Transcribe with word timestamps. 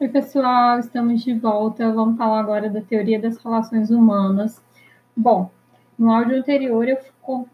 Oi, 0.00 0.06
pessoal, 0.06 0.78
estamos 0.78 1.24
de 1.24 1.34
volta. 1.34 1.90
Vamos 1.90 2.16
falar 2.16 2.38
agora 2.38 2.70
da 2.70 2.80
teoria 2.80 3.18
das 3.18 3.36
relações 3.38 3.90
humanas. 3.90 4.62
Bom, 5.16 5.50
no 5.98 6.12
áudio 6.12 6.38
anterior 6.38 6.86
eu 6.86 6.98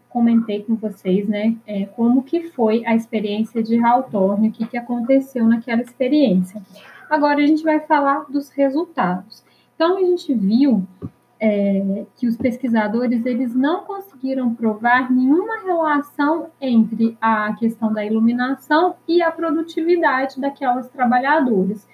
comentei 0.07 0.61
com 0.61 0.75
vocês, 0.75 1.27
né, 1.27 1.55
é, 1.65 1.87
como 1.87 2.21
que 2.21 2.51
foi 2.51 2.85
a 2.85 2.95
experiência 2.95 3.63
de 3.63 3.83
Hawthorne, 3.83 4.49
o 4.49 4.51
que, 4.51 4.67
que 4.67 4.77
aconteceu 4.77 5.43
naquela 5.47 5.81
experiência. 5.81 6.61
Agora 7.09 7.41
a 7.41 7.47
gente 7.47 7.63
vai 7.63 7.79
falar 7.79 8.25
dos 8.29 8.49
resultados. 8.51 9.43
Então 9.73 9.97
a 9.97 10.01
gente 10.01 10.31
viu 10.31 10.83
é, 11.39 12.05
que 12.15 12.27
os 12.27 12.37
pesquisadores 12.37 13.25
eles 13.25 13.55
não 13.55 13.85
conseguiram 13.85 14.53
provar 14.53 15.11
nenhuma 15.11 15.63
relação 15.63 16.51
entre 16.61 17.17
a 17.19 17.51
questão 17.53 17.91
da 17.91 18.05
iluminação 18.05 18.97
e 19.07 19.23
a 19.23 19.31
produtividade 19.31 20.39
daquelas 20.39 20.87
trabalhadoras 20.91 21.87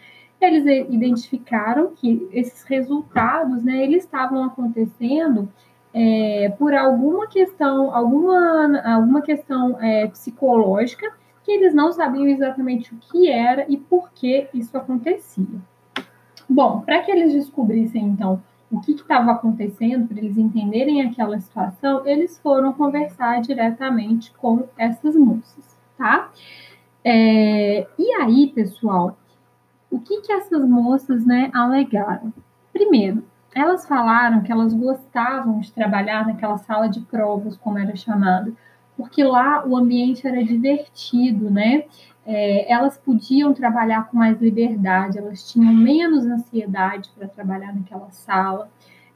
eles 0.45 0.65
identificaram 0.89 1.91
que 1.95 2.27
esses 2.31 2.63
resultados, 2.63 3.63
né, 3.63 3.83
eles 3.83 4.03
estavam 4.03 4.43
acontecendo 4.43 5.47
é, 5.93 6.53
por 6.57 6.73
alguma 6.73 7.27
questão, 7.27 7.93
alguma, 7.93 8.79
alguma 8.81 9.21
questão 9.21 9.79
é, 9.81 10.07
psicológica 10.07 11.11
que 11.43 11.51
eles 11.51 11.73
não 11.73 11.91
sabiam 11.91 12.27
exatamente 12.27 12.93
o 12.93 12.97
que 12.97 13.29
era 13.29 13.65
e 13.67 13.77
por 13.77 14.11
que 14.11 14.47
isso 14.53 14.75
acontecia. 14.77 15.59
Bom, 16.49 16.81
para 16.81 17.01
que 17.01 17.11
eles 17.11 17.33
descobrissem 17.33 18.03
então 18.03 18.41
o 18.71 18.79
que 18.79 18.93
estava 18.93 19.31
acontecendo, 19.31 20.07
para 20.07 20.17
eles 20.17 20.37
entenderem 20.37 21.01
aquela 21.01 21.39
situação, 21.39 22.07
eles 22.07 22.39
foram 22.39 22.71
conversar 22.71 23.41
diretamente 23.41 24.31
com 24.33 24.63
essas 24.77 25.15
moças, 25.15 25.77
tá? 25.97 26.31
É, 27.03 27.87
e 27.97 28.13
aí, 28.21 28.47
pessoal, 28.47 29.17
o 29.91 29.99
que, 29.99 30.21
que 30.21 30.31
essas 30.31 30.67
moças 30.67 31.25
né, 31.25 31.51
alegaram? 31.53 32.33
Primeiro, 32.71 33.23
elas 33.53 33.85
falaram 33.85 34.41
que 34.41 34.51
elas 34.51 34.73
gostavam 34.73 35.59
de 35.59 35.71
trabalhar 35.71 36.25
naquela 36.25 36.57
sala 36.57 36.87
de 36.87 37.01
provas, 37.01 37.57
como 37.57 37.77
era 37.77 37.95
chamada, 37.95 38.51
porque 38.95 39.23
lá 39.23 39.65
o 39.67 39.75
ambiente 39.75 40.25
era 40.25 40.41
divertido, 40.43 41.51
né? 41.51 41.83
É, 42.25 42.71
elas 42.71 42.97
podiam 42.97 43.53
trabalhar 43.53 44.07
com 44.07 44.17
mais 44.17 44.39
liberdade, 44.39 45.17
elas 45.17 45.51
tinham 45.51 45.73
menos 45.73 46.25
ansiedade 46.25 47.09
para 47.17 47.27
trabalhar 47.27 47.75
naquela 47.75 48.09
sala. 48.11 48.69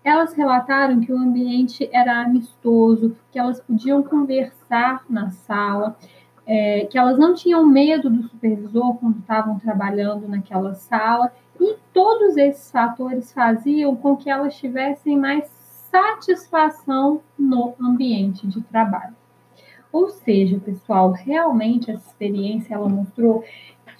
Elas 0.03 0.33
relataram 0.33 1.00
que 1.00 1.13
o 1.13 1.17
ambiente 1.17 1.89
era 1.91 2.23
amistoso, 2.23 3.16
que 3.31 3.39
elas 3.39 3.61
podiam 3.61 4.03
conversar 4.03 5.03
na 5.09 5.31
sala, 5.31 5.95
é, 6.47 6.85
que 6.85 6.97
elas 6.97 7.17
não 7.17 7.33
tinham 7.33 7.65
medo 7.65 8.09
do 8.09 8.23
supervisor 8.23 8.95
quando 8.95 9.19
estavam 9.19 9.59
trabalhando 9.59 10.27
naquela 10.27 10.73
sala, 10.75 11.31
e 11.59 11.75
todos 11.93 12.38
esses 12.38 12.69
fatores 12.71 13.31
faziam 13.31 13.95
com 13.95 14.15
que 14.15 14.29
elas 14.29 14.55
tivessem 14.57 15.17
mais 15.17 15.45
satisfação 15.89 17.21
no 17.38 17.73
ambiente 17.79 18.45
de 18.47 18.61
trabalho. 18.61 19.16
Ou 19.91 20.09
seja, 20.09 20.59
pessoal, 20.59 21.11
realmente 21.11 21.89
essa 21.89 22.09
experiência 22.09 22.73
ela 22.73 22.89
mostrou 22.89 23.45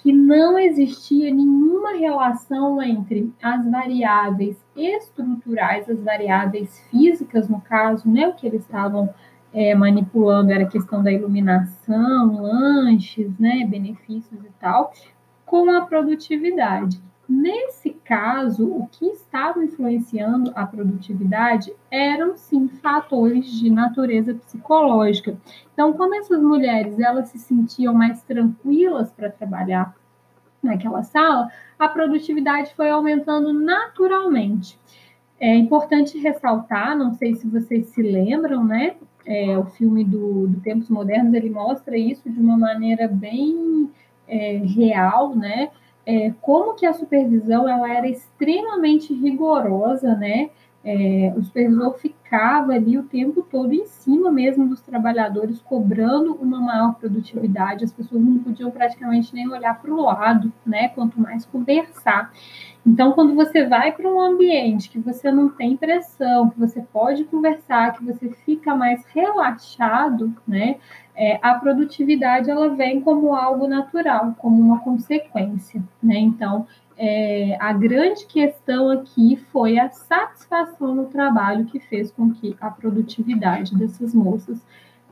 que 0.02 0.12
não 0.12 0.58
existia 0.58 1.34
nenhuma 1.34 1.96
relação 1.96 2.82
entre 2.82 3.32
as 3.42 3.68
variáveis 3.68 4.56
estruturais, 4.76 5.88
as 5.88 6.00
variáveis 6.00 6.78
físicas, 6.90 7.48
no 7.48 7.60
caso, 7.62 8.08
né, 8.08 8.28
o 8.28 8.34
que 8.34 8.46
eles 8.46 8.60
estavam 8.60 9.08
é, 9.56 9.74
manipulando 9.74 10.52
era 10.52 10.64
a 10.64 10.68
questão 10.68 11.02
da 11.02 11.10
iluminação, 11.10 12.42
lanches, 12.42 13.38
né, 13.38 13.66
benefícios 13.66 14.44
e 14.44 14.50
tal, 14.60 14.92
com 15.46 15.70
a 15.70 15.80
produtividade. 15.80 17.00
Nesse 17.26 17.94
caso, 18.04 18.68
o 18.68 18.86
que 18.86 19.06
estava 19.06 19.64
influenciando 19.64 20.52
a 20.54 20.66
produtividade 20.66 21.72
eram 21.90 22.36
sim 22.36 22.68
fatores 22.68 23.50
de 23.50 23.70
natureza 23.70 24.34
psicológica. 24.34 25.38
Então, 25.72 25.94
como 25.94 26.14
essas 26.14 26.42
mulheres 26.42 27.00
elas 27.00 27.30
se 27.30 27.38
sentiam 27.38 27.94
mais 27.94 28.22
tranquilas 28.24 29.10
para 29.10 29.30
trabalhar 29.30 29.96
naquela 30.62 31.02
sala, 31.02 31.50
a 31.78 31.88
produtividade 31.88 32.74
foi 32.74 32.90
aumentando 32.90 33.54
naturalmente. 33.54 34.78
É 35.40 35.56
importante 35.56 36.18
ressaltar, 36.18 36.96
não 36.96 37.14
sei 37.14 37.34
se 37.34 37.48
vocês 37.48 37.86
se 37.86 38.02
lembram, 38.02 38.62
né? 38.62 38.96
É, 39.26 39.58
o 39.58 39.66
filme 39.66 40.04
do, 40.04 40.46
do, 40.46 40.60
Tempos 40.60 40.88
Modernos 40.88 41.34
ele 41.34 41.50
mostra 41.50 41.98
isso 41.98 42.30
de 42.30 42.38
uma 42.38 42.56
maneira 42.56 43.08
bem 43.08 43.90
é, 44.28 44.58
real, 44.58 45.34
né? 45.34 45.70
É, 46.06 46.32
como 46.40 46.74
que 46.74 46.86
a 46.86 46.92
supervisão 46.92 47.68
ela 47.68 47.92
era 47.92 48.08
extremamente 48.08 49.12
rigorosa, 49.12 50.14
né? 50.14 50.50
É, 50.84 51.34
o 51.36 51.42
supervisor 51.42 51.98
ficava 52.26 52.72
ali 52.72 52.98
o 52.98 53.04
tempo 53.04 53.40
todo 53.42 53.72
em 53.72 53.86
cima 53.86 54.30
mesmo 54.30 54.68
dos 54.68 54.80
trabalhadores, 54.80 55.60
cobrando 55.60 56.34
uma 56.34 56.60
maior 56.60 56.94
produtividade. 56.94 57.84
As 57.84 57.92
pessoas 57.92 58.22
não 58.22 58.38
podiam 58.38 58.70
praticamente 58.70 59.32
nem 59.32 59.48
olhar 59.48 59.80
para 59.80 59.92
o 59.92 60.02
lado, 60.02 60.52
né? 60.66 60.88
Quanto 60.88 61.20
mais 61.20 61.46
conversar. 61.46 62.32
Então, 62.84 63.12
quando 63.12 63.34
você 63.34 63.66
vai 63.66 63.92
para 63.92 64.08
um 64.08 64.20
ambiente 64.20 64.90
que 64.90 64.98
você 64.98 65.30
não 65.30 65.48
tem 65.48 65.76
pressão, 65.76 66.50
que 66.50 66.58
você 66.58 66.82
pode 66.92 67.24
conversar, 67.24 67.96
que 67.96 68.04
você 68.04 68.28
fica 68.44 68.74
mais 68.74 69.04
relaxado, 69.06 70.34
né? 70.46 70.76
É, 71.14 71.38
a 71.40 71.54
produtividade 71.54 72.50
ela 72.50 72.68
vem 72.68 73.00
como 73.00 73.34
algo 73.34 73.66
natural, 73.66 74.34
como 74.38 74.60
uma 74.60 74.80
consequência, 74.80 75.82
né? 76.02 76.18
Então, 76.18 76.66
é, 76.98 77.56
a 77.60 77.72
grande 77.72 78.26
questão 78.26 78.90
aqui 78.90 79.36
foi 79.52 79.78
a 79.78 79.90
satisfação 79.90 80.94
no 80.94 81.06
trabalho 81.06 81.66
que 81.66 81.78
fez 81.78 82.10
com 82.10 82.32
que 82.32 82.56
a 82.60 82.70
produtividade 82.70 83.76
dessas 83.76 84.14
moças 84.14 84.58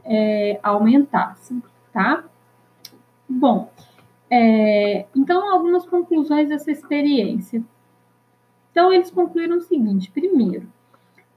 é, 0.05 0.59
aumentasse, 0.63 1.61
tá? 1.93 2.25
Bom, 3.29 3.71
é, 4.31 5.07
então, 5.15 5.53
algumas 5.53 5.87
conclusões 5.87 6.49
dessa 6.49 6.71
experiência. 6.71 7.63
Então, 8.71 8.93
eles 8.93 9.11
concluíram 9.11 9.59
o 9.59 9.63
seguinte: 9.63 10.11
primeiro, 10.11 10.67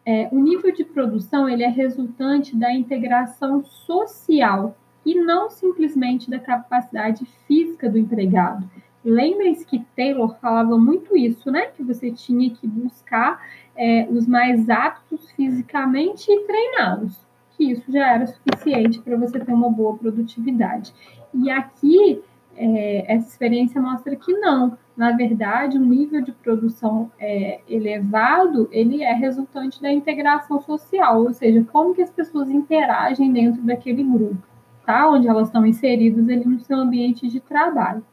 é, 0.06 0.30
o 0.32 0.40
nível 0.40 0.74
de 0.74 0.84
produção 0.86 1.50
ele 1.50 1.64
é 1.64 1.68
resultante 1.68 2.56
da 2.56 2.74
integração 2.74 3.64
social 3.64 4.78
e 5.06 5.16
não 5.16 5.50
simplesmente 5.50 6.30
da 6.30 6.40
capacidade 6.40 7.26
física 7.46 7.90
do 7.90 7.98
empregado. 7.98 8.70
Lembrem-se 9.10 9.66
que 9.66 9.86
Taylor 9.96 10.36
falava 10.42 10.78
muito 10.78 11.16
isso, 11.16 11.50
né? 11.50 11.68
Que 11.68 11.82
você 11.82 12.12
tinha 12.12 12.50
que 12.50 12.68
buscar 12.68 13.42
é, 13.74 14.06
os 14.12 14.28
mais 14.28 14.70
aptos 14.70 15.32
fisicamente 15.32 16.30
e 16.30 16.46
treiná-los, 16.46 17.18
que 17.56 17.72
isso 17.72 17.90
já 17.90 18.16
era 18.16 18.28
suficiente 18.28 19.00
para 19.00 19.16
você 19.16 19.40
ter 19.40 19.54
uma 19.54 19.70
boa 19.70 19.98
produtividade. 19.98 20.94
E 21.34 21.50
aqui 21.50 22.22
é, 22.58 23.14
essa 23.14 23.30
experiência 23.30 23.80
mostra 23.82 24.14
que 24.14 24.34
não. 24.34 24.78
Na 24.98 25.14
verdade, 25.14 25.78
o 25.78 25.86
nível 25.86 26.22
de 26.22 26.34
produção 26.34 27.10
é, 27.18 27.62
elevado, 27.70 28.68
ele 28.74 29.04
é 29.04 29.14
resultante 29.14 29.82
da 29.82 29.90
integração 29.90 30.60
social, 30.60 31.24
ou 31.24 31.32
seja, 31.32 31.66
como 31.72 31.96
que 31.96 32.02
as 32.02 32.10
pessoas 32.10 32.50
interagem 32.50 33.32
dentro 33.32 33.62
daquele 33.62 34.04
grupo, 34.04 34.44
tá? 34.86 35.10
Onde 35.10 35.30
elas 35.30 35.48
estão 35.48 35.66
inseridas 35.66 36.28
ali 36.28 36.44
no 36.44 36.60
seu 36.60 36.76
ambiente 36.76 37.26
de 37.30 37.40
trabalho. 37.40 38.04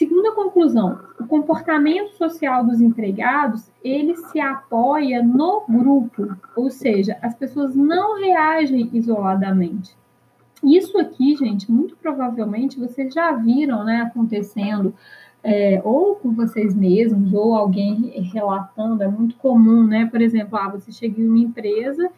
Segunda 0.00 0.32
conclusão, 0.32 0.98
o 1.20 1.26
comportamento 1.26 2.16
social 2.16 2.64
dos 2.64 2.80
empregados, 2.80 3.70
ele 3.84 4.16
se 4.16 4.40
apoia 4.40 5.22
no 5.22 5.62
grupo, 5.68 6.38
ou 6.56 6.70
seja, 6.70 7.18
as 7.20 7.34
pessoas 7.34 7.76
não 7.76 8.18
reagem 8.18 8.88
isoladamente. 8.94 9.94
Isso 10.64 10.98
aqui, 10.98 11.36
gente, 11.36 11.70
muito 11.70 11.98
provavelmente 11.98 12.80
vocês 12.80 13.12
já 13.12 13.32
viram 13.32 13.84
né, 13.84 14.00
acontecendo, 14.00 14.94
é, 15.44 15.82
ou 15.84 16.16
com 16.16 16.32
vocês 16.32 16.74
mesmos, 16.74 17.34
ou 17.34 17.54
alguém 17.54 18.10
relatando, 18.32 19.02
é 19.02 19.08
muito 19.08 19.36
comum, 19.36 19.86
né? 19.86 20.06
Por 20.06 20.22
exemplo, 20.22 20.56
ah, 20.56 20.70
você 20.70 20.90
chega 20.90 21.20
em 21.20 21.28
uma 21.28 21.40
empresa 21.40 22.10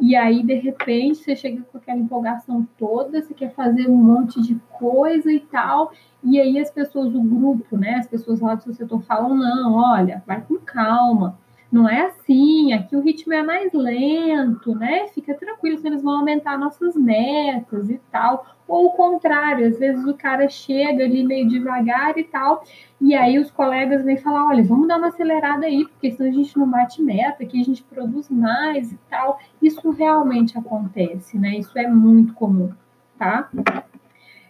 e 0.00 0.14
aí, 0.14 0.42
de 0.42 0.54
repente, 0.54 1.18
você 1.18 1.34
chega 1.34 1.62
com 1.62 1.78
aquela 1.78 1.98
empolgação 1.98 2.66
toda, 2.78 3.22
você 3.22 3.32
quer 3.32 3.54
fazer 3.54 3.88
um 3.88 3.96
monte 3.96 4.40
de 4.42 4.54
coisa 4.78 5.32
e 5.32 5.40
tal, 5.40 5.90
e 6.22 6.38
aí 6.40 6.58
as 6.58 6.70
pessoas, 6.70 7.14
o 7.14 7.22
grupo, 7.22 7.76
né? 7.76 7.94
As 7.94 8.06
pessoas 8.06 8.40
lá 8.40 8.54
do 8.54 8.62
seu 8.62 8.74
setor 8.74 9.02
falam, 9.02 9.34
não, 9.34 9.74
olha, 9.74 10.22
vai 10.26 10.40
com 10.42 10.58
calma 10.58 11.38
não 11.70 11.88
é 11.88 12.06
assim, 12.06 12.72
aqui 12.72 12.96
o 12.96 13.00
ritmo 13.00 13.32
é 13.32 13.42
mais 13.42 13.72
lento, 13.72 14.74
né? 14.74 15.08
Fica 15.08 15.34
tranquilo, 15.34 15.80
eles 15.84 16.02
vão 16.02 16.18
aumentar 16.18 16.58
nossas 16.58 16.94
metas 16.94 17.90
e 17.90 18.00
tal. 18.10 18.46
Ou 18.68 18.86
o 18.86 18.90
contrário, 18.90 19.66
às 19.66 19.78
vezes 19.78 20.04
o 20.06 20.14
cara 20.14 20.48
chega 20.48 21.04
ali 21.04 21.24
meio 21.24 21.48
devagar 21.48 22.16
e 22.18 22.24
tal, 22.24 22.64
e 23.00 23.14
aí 23.14 23.38
os 23.38 23.50
colegas 23.50 24.04
vêm 24.04 24.16
falar, 24.16 24.46
olha, 24.46 24.62
vamos 24.62 24.88
dar 24.88 24.98
uma 24.98 25.08
acelerada 25.08 25.66
aí, 25.66 25.86
porque 25.86 26.12
senão 26.12 26.30
a 26.30 26.32
gente 26.32 26.58
não 26.58 26.68
bate 26.68 27.02
meta, 27.02 27.44
que 27.44 27.60
a 27.60 27.64
gente 27.64 27.82
produz 27.82 28.28
mais 28.28 28.92
e 28.92 28.98
tal. 29.08 29.38
Isso 29.60 29.90
realmente 29.90 30.58
acontece, 30.58 31.38
né? 31.38 31.56
Isso 31.58 31.76
é 31.78 31.88
muito 31.88 32.32
comum, 32.34 32.72
tá? 33.18 33.48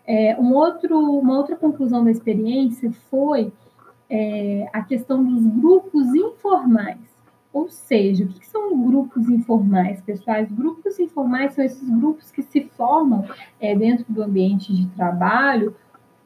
É, 0.06 0.36
um 0.38 0.54
outro, 0.54 0.98
uma 1.18 1.36
outra 1.36 1.56
conclusão 1.56 2.04
da 2.04 2.10
experiência 2.10 2.92
foi 3.10 3.52
é, 4.08 4.68
a 4.72 4.82
questão 4.82 5.24
dos 5.24 5.46
grupos 5.46 6.14
informais. 6.14 7.16
Ou 7.52 7.68
seja, 7.68 8.24
o 8.24 8.28
que 8.28 8.46
são 8.46 8.86
grupos 8.86 9.28
informais, 9.30 10.02
pessoais? 10.02 10.50
Grupos 10.52 10.98
informais 11.00 11.54
são 11.54 11.64
esses 11.64 11.88
grupos 11.88 12.30
que 12.30 12.42
se 12.42 12.64
formam 12.76 13.24
é, 13.58 13.74
dentro 13.74 14.04
do 14.08 14.22
ambiente 14.22 14.74
de 14.74 14.86
trabalho 14.88 15.74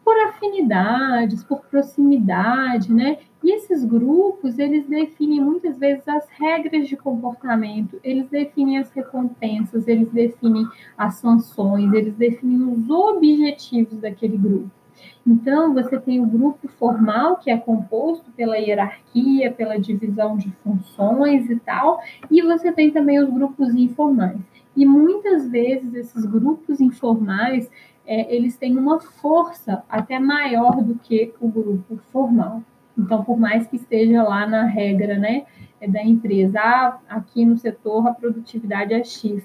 por 0.04 0.18
afinidades, 0.26 1.44
por 1.44 1.60
proximidade, 1.66 2.92
né? 2.92 3.18
E 3.44 3.54
esses 3.54 3.84
grupos, 3.84 4.58
eles 4.58 4.86
definem 4.88 5.40
muitas 5.40 5.78
vezes 5.78 6.06
as 6.08 6.26
regras 6.30 6.88
de 6.88 6.96
comportamento, 6.96 8.00
eles 8.02 8.28
definem 8.28 8.78
as 8.78 8.90
recompensas, 8.90 9.86
eles 9.86 10.10
definem 10.10 10.66
as 10.98 11.14
sanções, 11.14 11.92
eles 11.92 12.14
definem 12.16 12.72
os 12.72 12.90
objetivos 12.90 13.98
daquele 13.98 14.36
grupo. 14.36 14.79
Então, 15.26 15.74
você 15.74 15.98
tem 15.98 16.20
o 16.20 16.26
grupo 16.26 16.68
formal, 16.68 17.36
que 17.36 17.50
é 17.50 17.56
composto 17.56 18.30
pela 18.32 18.56
hierarquia, 18.56 19.52
pela 19.52 19.78
divisão 19.78 20.36
de 20.36 20.50
funções 20.62 21.48
e 21.50 21.56
tal, 21.56 22.00
e 22.30 22.42
você 22.42 22.72
tem 22.72 22.90
também 22.90 23.18
os 23.18 23.28
grupos 23.28 23.74
informais. 23.74 24.40
E 24.76 24.86
muitas 24.86 25.48
vezes 25.48 25.94
esses 25.94 26.24
grupos 26.24 26.80
informais, 26.80 27.70
é, 28.06 28.34
eles 28.34 28.56
têm 28.56 28.76
uma 28.76 29.00
força 29.00 29.84
até 29.88 30.18
maior 30.18 30.82
do 30.82 30.94
que 30.96 31.32
o 31.40 31.48
grupo 31.48 31.98
formal. 32.12 32.62
Então, 32.96 33.22
por 33.24 33.38
mais 33.38 33.66
que 33.66 33.76
esteja 33.76 34.22
lá 34.22 34.46
na 34.46 34.64
regra 34.64 35.16
né, 35.16 35.44
é 35.80 35.88
da 35.88 36.02
empresa, 36.02 36.60
ah, 36.60 36.98
aqui 37.08 37.44
no 37.44 37.56
setor 37.56 38.06
a 38.06 38.14
produtividade 38.14 38.92
é 38.92 39.02
X. 39.02 39.42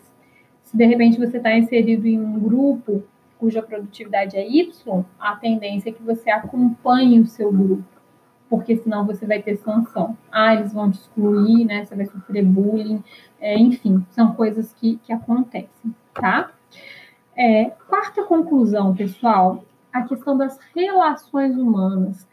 Se 0.63 0.75
de 0.75 0.85
repente 0.85 1.17
você 1.17 1.37
está 1.37 1.55
inserido 1.57 2.07
em 2.07 2.19
um 2.19 2.39
grupo 2.39 3.03
cuja 3.39 3.61
produtividade 3.61 4.37
é 4.37 4.47
Y, 4.47 5.05
a 5.19 5.35
tendência 5.35 5.89
é 5.89 5.93
que 5.93 6.03
você 6.03 6.29
acompanhe 6.29 7.19
o 7.19 7.25
seu 7.25 7.51
grupo, 7.51 7.83
porque 8.49 8.77
senão 8.77 9.05
você 9.05 9.25
vai 9.25 9.41
ter 9.41 9.57
sanção. 9.57 10.17
Ah, 10.31 10.53
eles 10.53 10.73
vão 10.73 10.89
te 10.91 10.99
excluir, 10.99 11.65
né? 11.65 11.85
Você 11.85 11.95
vai 11.95 12.05
sofrer 12.05 12.43
bullying, 12.43 13.03
é, 13.39 13.57
enfim, 13.57 14.05
são 14.09 14.33
coisas 14.33 14.73
que, 14.73 14.97
que 14.97 15.11
acontecem, 15.11 15.95
tá? 16.13 16.51
É, 17.35 17.65
quarta 17.87 18.23
conclusão, 18.23 18.95
pessoal, 18.95 19.63
a 19.91 20.03
questão 20.03 20.37
das 20.37 20.57
relações 20.73 21.57
humanas. 21.57 22.27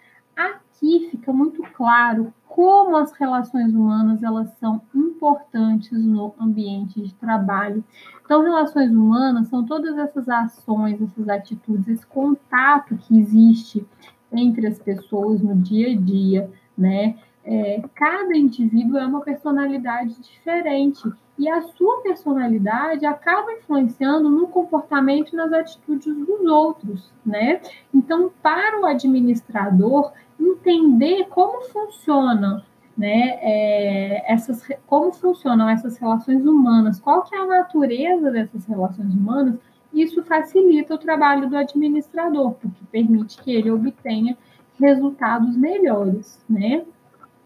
Aqui 0.82 1.10
fica 1.12 1.32
muito 1.32 1.62
claro 1.74 2.34
como 2.48 2.96
as 2.96 3.12
relações 3.12 3.72
humanas 3.72 4.20
elas 4.20 4.50
são 4.58 4.82
importantes 4.92 5.92
no 5.92 6.34
ambiente 6.40 7.00
de 7.00 7.14
trabalho. 7.14 7.84
Então, 8.24 8.42
relações 8.42 8.90
humanas 8.90 9.46
são 9.46 9.64
todas 9.64 9.96
essas 9.96 10.28
ações, 10.28 11.00
essas 11.00 11.28
atitudes, 11.28 11.86
esse 11.86 12.04
contato 12.04 12.96
que 12.96 13.16
existe 13.16 13.86
entre 14.32 14.66
as 14.66 14.76
pessoas 14.80 15.40
no 15.40 15.54
dia 15.54 15.92
a 15.92 15.96
dia, 15.96 16.50
né? 16.76 17.16
É, 17.44 17.80
cada 17.94 18.36
indivíduo 18.36 18.98
é 18.98 19.06
uma 19.06 19.20
personalidade 19.20 20.20
diferente 20.20 21.12
e 21.38 21.48
a 21.48 21.62
sua 21.62 22.00
personalidade 22.02 23.06
acaba 23.06 23.52
influenciando 23.52 24.28
no 24.28 24.48
comportamento 24.48 25.32
e 25.32 25.36
nas 25.36 25.52
atitudes 25.52 26.14
dos 26.14 26.40
outros, 26.46 27.12
né? 27.24 27.60
Então, 27.92 28.30
para 28.42 28.80
o 28.80 28.86
administrador 28.86 30.12
entender 30.38 31.26
como 31.28 31.62
funciona, 31.62 32.64
né, 32.96 33.38
é, 33.40 34.32
essas, 34.32 34.68
como 34.86 35.12
funcionam 35.12 35.68
essas 35.68 35.96
relações 35.96 36.44
humanas, 36.44 37.00
qual 37.00 37.22
que 37.22 37.34
é 37.34 37.38
a 37.38 37.46
natureza 37.46 38.30
dessas 38.30 38.66
relações 38.66 39.14
humanas, 39.14 39.56
isso 39.92 40.22
facilita 40.24 40.94
o 40.94 40.98
trabalho 40.98 41.48
do 41.48 41.56
administrador, 41.56 42.52
porque 42.52 42.84
permite 42.90 43.40
que 43.42 43.52
ele 43.52 43.70
obtenha 43.70 44.36
resultados 44.80 45.56
melhores, 45.56 46.42
né? 46.48 46.84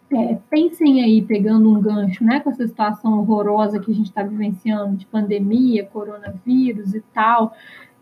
É, 0.08 0.38
pensem 0.48 1.02
aí, 1.02 1.20
pegando 1.20 1.68
um 1.68 1.80
gancho, 1.80 2.22
né, 2.22 2.38
com 2.38 2.50
essa 2.50 2.66
situação 2.66 3.18
horrorosa 3.18 3.80
que 3.80 3.90
a 3.90 3.94
gente 3.94 4.06
está 4.06 4.22
vivenciando 4.22 4.96
de 4.96 5.04
pandemia, 5.04 5.84
coronavírus 5.86 6.94
e 6.94 7.00
tal. 7.12 7.52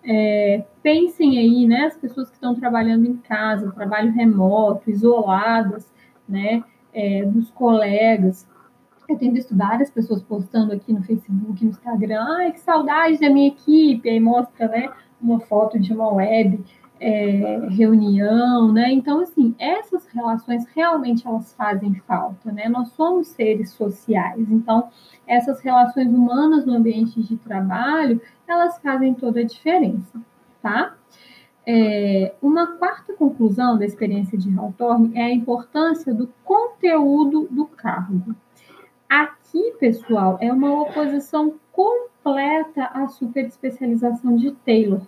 É, 0.07 0.65
pensem 0.83 1.39
aí, 1.39 1.67
né, 1.67 1.87
as 1.87 1.97
pessoas 1.97 2.29
que 2.29 2.35
estão 2.35 2.55
trabalhando 2.55 3.07
em 3.07 3.17
casa, 3.17 3.73
trabalho 3.73 4.13
remoto, 4.13 4.91
isoladas, 4.91 5.91
né, 6.29 6.63
é, 6.93 7.25
dos 7.25 7.51
colegas. 7.51 8.47
Eu 9.09 9.17
tenho 9.17 9.33
visto 9.33 9.57
várias 9.57 9.91
pessoas 9.91 10.23
postando 10.23 10.73
aqui 10.73 10.93
no 10.93 11.03
Facebook, 11.03 11.65
no 11.65 11.71
Instagram, 11.71 12.23
ai, 12.39 12.53
que 12.53 12.61
saudade 12.61 13.19
da 13.19 13.31
minha 13.31 13.49
equipe, 13.49 14.09
aí 14.09 14.21
mostra, 14.21 14.69
né, 14.69 14.91
uma 15.21 15.41
foto 15.41 15.79
de 15.79 15.93
uma 15.93 16.13
web 16.13 16.63
é, 17.07 17.69
reunião, 17.69 18.73
né? 18.73 18.91
Então, 18.91 19.21
assim, 19.21 19.55
essas 19.59 20.07
relações 20.07 20.67
realmente 20.75 21.27
elas 21.27 21.53
fazem 21.53 21.95
falta, 22.07 22.51
né? 22.51 22.67
Nós 22.67 22.89
somos 22.93 23.29
seres 23.29 23.73
sociais, 23.73 24.51
então 24.51 24.89
essas 25.27 25.61
relações 25.61 26.09
humanas 26.09 26.65
no 26.65 26.73
ambiente 26.73 27.23
de 27.23 27.37
trabalho 27.37 28.23
elas 28.49 28.79
fazem 28.79 29.13
toda 29.13 29.41
a 29.41 29.45
diferença, 29.45 30.19
tá? 30.63 30.97
É, 31.67 32.35
uma 32.41 32.79
quarta 32.79 33.13
conclusão 33.13 33.79
da 33.79 33.85
experiência 33.85 34.39
de 34.39 34.51
Hawthorne 34.59 35.13
é 35.15 35.25
a 35.25 35.33
importância 35.33 36.15
do 36.15 36.33
conteúdo 36.43 37.47
do 37.51 37.67
cargo. 37.67 38.35
Aqui, 39.07 39.75
pessoal, 39.79 40.39
é 40.41 40.51
uma 40.51 40.73
oposição 40.81 41.55
completa 41.71 42.87
à 42.87 43.09
superespecialização 43.09 44.37
de 44.37 44.53
Taylor 44.53 45.03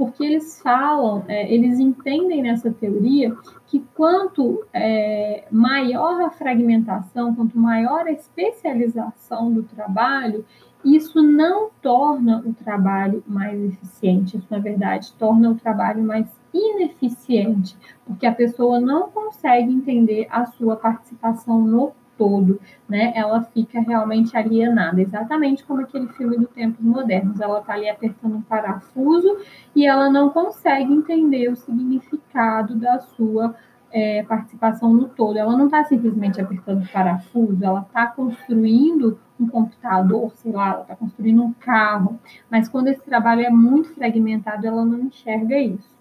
porque 0.00 0.24
eles 0.24 0.58
falam, 0.62 1.22
é, 1.28 1.52
eles 1.52 1.78
entendem 1.78 2.40
nessa 2.40 2.70
teoria 2.70 3.36
que 3.66 3.84
quanto 3.94 4.64
é, 4.72 5.44
maior 5.50 6.22
a 6.22 6.30
fragmentação, 6.30 7.34
quanto 7.34 7.58
maior 7.58 8.06
a 8.06 8.10
especialização 8.10 9.52
do 9.52 9.62
trabalho, 9.62 10.42
isso 10.82 11.22
não 11.22 11.68
torna 11.82 12.42
o 12.46 12.54
trabalho 12.54 13.22
mais 13.26 13.62
eficiente, 13.62 14.38
isso 14.38 14.46
na 14.48 14.58
verdade 14.58 15.12
torna 15.18 15.50
o 15.50 15.54
trabalho 15.54 16.02
mais 16.02 16.26
ineficiente, 16.54 17.76
porque 18.06 18.24
a 18.24 18.32
pessoa 18.32 18.80
não 18.80 19.10
consegue 19.10 19.70
entender 19.70 20.26
a 20.30 20.46
sua 20.46 20.76
participação 20.76 21.60
no 21.60 21.92
todo, 22.20 22.60
né? 22.86 23.14
Ela 23.16 23.40
fica 23.40 23.80
realmente 23.80 24.36
alienada, 24.36 25.00
exatamente 25.00 25.64
como 25.64 25.80
aquele 25.80 26.06
filme 26.08 26.36
do 26.36 26.46
Tempos 26.46 26.84
Modernos. 26.84 27.40
Ela 27.40 27.60
está 27.60 27.72
ali 27.72 27.88
apertando 27.88 28.36
um 28.36 28.42
parafuso 28.42 29.38
e 29.74 29.86
ela 29.86 30.10
não 30.10 30.28
consegue 30.28 30.92
entender 30.92 31.48
o 31.48 31.56
significado 31.56 32.74
da 32.74 32.98
sua 33.00 33.54
é, 33.90 34.22
participação 34.24 34.92
no 34.92 35.08
todo. 35.08 35.38
Ela 35.38 35.56
não 35.56 35.64
está 35.64 35.82
simplesmente 35.84 36.38
apertando 36.38 36.86
parafuso, 36.92 37.64
ela 37.64 37.80
está 37.80 38.06
construindo 38.08 39.18
um 39.40 39.48
computador, 39.48 40.30
sei 40.34 40.52
lá, 40.52 40.72
ela 40.72 40.82
está 40.82 40.96
construindo 40.96 41.42
um 41.42 41.54
carro. 41.54 42.20
Mas 42.50 42.68
quando 42.68 42.88
esse 42.88 43.02
trabalho 43.02 43.40
é 43.40 43.50
muito 43.50 43.94
fragmentado, 43.94 44.66
ela 44.66 44.84
não 44.84 45.00
enxerga 45.00 45.58
isso, 45.58 45.96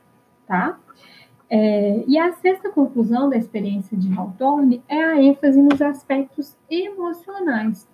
tá? 0.46 0.78
É, 1.50 2.04
e 2.08 2.18
a 2.18 2.32
sexta 2.34 2.70
conclusão 2.70 3.28
da 3.28 3.36
experiência 3.36 3.98
de 3.98 4.14
Hawthorne 4.16 4.84
é 4.88 5.04
a 5.04 5.22
ênfase 5.22 5.60
nos 5.62 5.82
aspectos 5.82 6.56
emocionais. 6.70 7.88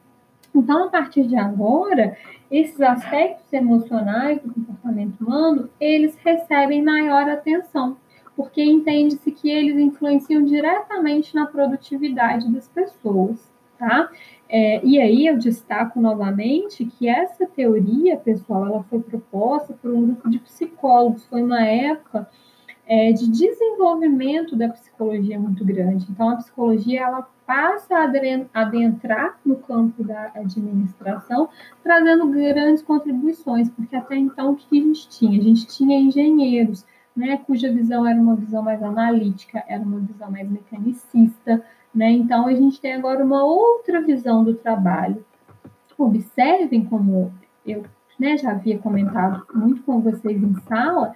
Então, 0.54 0.86
a 0.86 0.90
partir 0.90 1.28
de 1.28 1.36
agora, 1.38 2.18
esses 2.52 2.80
aspectos 2.82 3.52
emocionais 3.52 4.42
do 4.42 4.54
comportamento 4.54 5.22
humano, 5.22 5.70
eles 5.80 6.18
recebem 6.18 6.84
maior 6.84 7.30
atenção, 7.30 7.98
porque 8.36 8.64
entende-se 8.64 9.32
que 9.32 9.50
eles 9.50 9.78
influenciam 9.78 10.44
diretamente 10.44 11.34
na 11.34 11.46
produtividade 11.46 12.52
das 12.52 12.68
pessoas, 12.68 13.52
tá? 13.78 14.10
É, 14.48 14.86
e 14.86 15.00
aí 15.00 15.28
eu 15.28 15.38
destaco 15.38 16.00
novamente 16.00 16.86
que 16.86 17.08
essa 17.08 17.46
teoria, 17.48 18.16
pessoal, 18.16 18.66
ela 18.66 18.84
foi 18.84 19.00
proposta 19.00 19.74
por 19.74 19.92
um 19.92 20.06
grupo 20.06 20.30
de 20.30 20.40
psicólogos, 20.40 21.26
foi 21.26 21.42
uma 21.42 21.66
época 21.66 22.30
é, 22.88 23.12
de 23.12 23.28
desenvolvimento 23.30 24.56
da 24.56 24.70
psicologia 24.70 25.40
muito 25.40 25.66
grande. 25.66 26.06
Então, 26.10 26.30
a 26.30 26.36
psicologia 26.38 27.02
ela 27.02 27.28
passa 27.46 27.96
a 27.96 28.62
adentrar 28.62 29.40
no 29.46 29.56
campo 29.58 30.04
da 30.04 30.32
administração, 30.36 31.50
trazendo 31.84 32.28
grandes 32.30 32.82
contribuições, 32.82 33.70
porque 33.70 33.96
até 33.96 34.16
então 34.16 34.54
o 34.54 34.56
que 34.56 34.80
a 34.80 34.84
gente 34.84 35.08
tinha? 35.10 35.40
A 35.40 35.44
gente 35.44 35.68
tinha 35.68 36.00
engenheiros, 36.00 36.86
né, 37.16 37.38
cuja 37.38 37.72
visão 37.72 38.06
era 38.06 38.20
uma 38.20 38.36
visão 38.36 38.62
mais 38.62 38.82
analítica, 38.82 39.64
era 39.68 39.82
uma 39.82 40.00
visão 40.00 40.30
mais 40.30 40.50
mecanicista, 40.50 41.64
né? 41.94 42.12
Então, 42.12 42.48
a 42.48 42.54
gente 42.54 42.82
tem 42.82 42.94
agora 42.94 43.24
uma 43.24 43.44
outra 43.44 44.02
visão 44.02 44.44
do 44.44 44.54
trabalho. 44.54 45.24
Observem 45.98 46.84
como 46.84 47.32
eu 47.66 47.86
né, 48.20 48.38
já 48.38 48.52
havia 48.52 48.78
comentado 48.78 49.46
muito 49.54 49.82
com 49.84 50.02
vocês 50.02 50.42
em 50.42 50.54
sala, 50.68 51.14